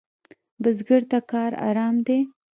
[0.61, 2.19] بزګر ته کار آرام دی